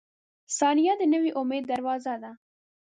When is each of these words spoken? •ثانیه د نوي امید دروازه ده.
•ثانیه 0.57 0.93
د 0.97 1.03
نوي 1.13 1.31
امید 1.41 1.63
دروازه 1.71 2.15
ده. 2.23 2.31